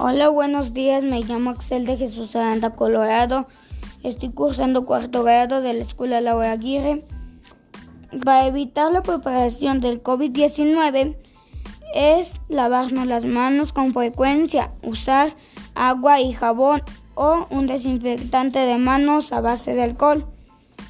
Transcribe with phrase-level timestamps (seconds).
[0.00, 1.04] Hola, buenos días.
[1.04, 3.46] Me llamo Axel de Jesús Aranda, Colorado.
[4.02, 7.04] Estoy cursando cuarto grado de la Escuela Laura Aguirre.
[8.24, 11.16] Para evitar la propagación del COVID-19
[11.94, 15.36] es lavarnos las manos con frecuencia, usar
[15.76, 16.82] agua y jabón
[17.14, 20.26] o un desinfectante de manos a base de alcohol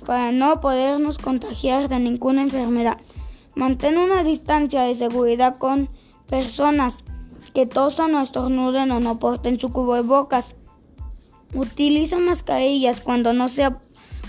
[0.06, 2.96] para no podernos contagiar de ninguna enfermedad.
[3.54, 5.90] Mantén una distancia de seguridad con
[6.26, 7.04] personas
[7.54, 10.54] que tosan o estornuden o no porten su cubo de bocas.
[11.54, 13.80] Utiliza mascarillas cuando no sea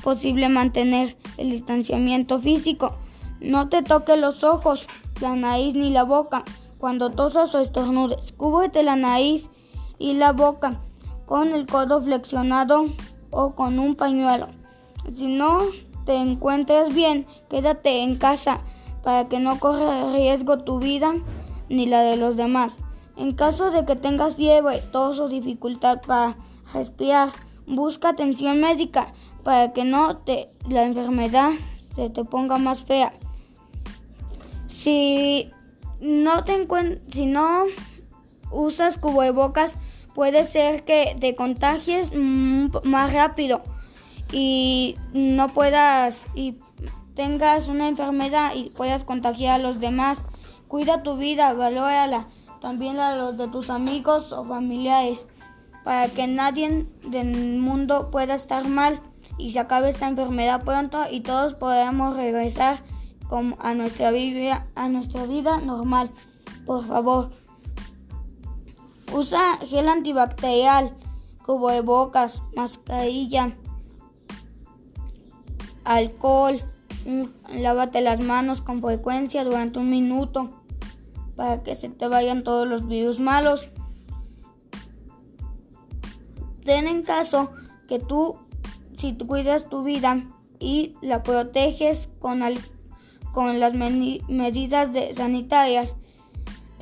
[0.04, 2.98] posible mantener el distanciamiento físico.
[3.42, 4.88] No te toque los ojos,
[5.20, 6.44] la nariz ni la boca
[6.78, 8.32] cuando tosas o estornudes.
[8.34, 9.50] Cúbrete la nariz
[9.98, 10.80] y la boca
[11.26, 12.86] con el codo flexionado
[13.32, 14.50] o con un pañuelo.
[15.16, 15.60] Si no
[16.06, 18.62] te encuentras bien, quédate en casa
[19.04, 21.16] para que no corra riesgo tu vida
[21.70, 22.85] ni la de los demás.
[23.18, 26.36] En caso de que tengas fiebre, tos o dificultad para
[26.74, 27.32] respirar,
[27.66, 29.14] busca atención médica
[29.44, 31.52] para que no te la enfermedad
[31.96, 33.14] se te ponga más fea.
[34.68, 35.52] Si
[36.02, 36.68] no te
[37.10, 37.64] si no
[38.52, 39.78] usas cubrebocas,
[40.14, 43.62] puede ser que te contagies más rápido
[44.32, 46.58] y no puedas y
[47.16, 50.26] tengas una enfermedad y puedas contagiar a los demás.
[50.68, 52.28] Cuida tu vida, valórala
[52.62, 55.28] también a los de tus amigos o familiares,
[55.84, 59.02] para que nadie del mundo pueda estar mal
[59.38, 62.80] y se acabe esta enfermedad pronto y todos podamos regresar
[63.60, 66.12] a nuestra vida, a nuestra vida normal.
[66.66, 67.32] Por favor,
[69.14, 70.96] usa gel antibacterial,
[71.46, 73.52] cubo de bocas, mascarilla,
[75.84, 76.62] alcohol,
[77.54, 80.65] lávate las manos con frecuencia durante un minuto
[81.36, 83.70] para que se te vayan todos los virus malos.
[86.64, 87.52] Ten en caso
[87.88, 88.38] que tú,
[88.98, 90.24] si tú cuidas tu vida
[90.60, 92.42] y la proteges con,
[93.34, 95.96] con las medidas de sanitarias,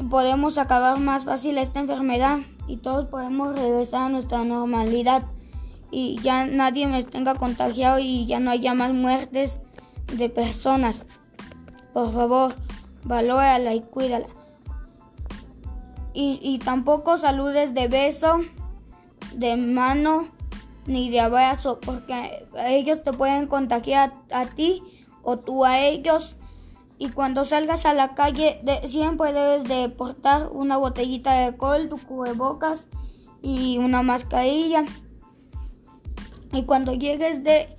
[0.09, 5.23] podemos acabar más fácil esta enfermedad y todos podemos regresar a nuestra normalidad
[5.91, 9.59] y ya nadie me tenga contagiado y ya no haya más muertes
[10.13, 11.05] de personas.
[11.93, 12.55] Por favor,
[13.03, 14.27] valórala y cuídala
[16.13, 18.39] y, tampoco saludes de beso,
[19.33, 20.27] de mano
[20.85, 24.83] ni de abrazo, porque ellos te pueden contagiar a, ti
[25.23, 26.35] o tú a ellos.
[26.99, 31.97] Y cuando salgas a la calle, siempre debes de portar una botellita de alcohol, tu
[31.97, 32.87] cubrebocas
[33.41, 34.85] y una mascarilla.
[36.51, 37.75] Y cuando llegues de,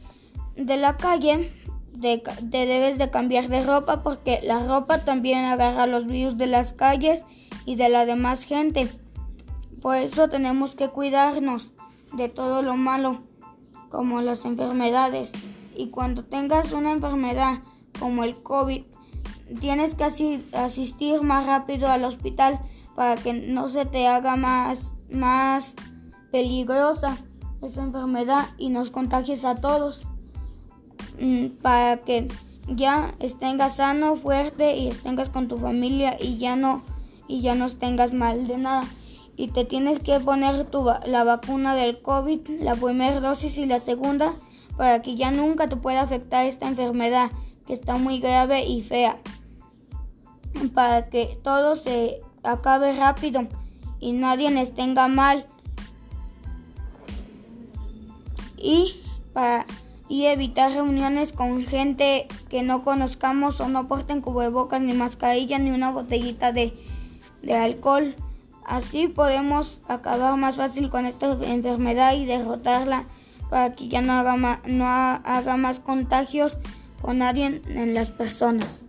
[0.57, 1.53] de la calle,
[2.01, 6.73] te debes de cambiar de ropa porque la ropa también agarra los virus de las
[6.73, 7.25] calles
[7.65, 8.89] y de la demás gente.
[9.81, 11.73] Por eso tenemos que cuidarnos
[12.17, 13.21] de todo lo malo,
[13.91, 15.33] como las enfermedades.
[15.77, 17.59] Y cuando tengas una enfermedad
[17.99, 18.83] como el COVID,
[19.61, 20.05] tienes que
[20.53, 22.61] asistir más rápido al hospital
[22.95, 25.75] para que no se te haga más, más
[26.31, 27.17] peligrosa
[27.63, 30.03] esa enfermedad y nos contagies a todos.
[31.21, 32.29] Mm, para que
[32.69, 36.83] ya estés sano, fuerte y estés con tu familia y ya no
[37.29, 38.85] y ya no tengas mal de nada.
[39.37, 43.79] Y te tienes que poner tu, la vacuna del COVID, la primera dosis y la
[43.79, 44.35] segunda,
[44.77, 47.31] para que ya nunca te pueda afectar esta enfermedad
[47.67, 49.19] que está muy grave y fea.
[50.73, 53.49] Para que todo se acabe rápido
[53.99, 55.47] y nadie les tenga mal.
[58.57, 59.01] Y
[59.33, 59.67] para
[60.09, 65.71] y evitar reuniones con gente que no conozcamos o no porten cubrebocas ni mascarilla ni
[65.71, 66.73] una botellita de
[67.45, 68.15] de alcohol.
[68.65, 73.05] Así podemos acabar más fácil con esta enfermedad y derrotarla
[73.51, 76.57] para que ya no haga más, no haga más contagios
[77.03, 78.84] con nadie en las personas.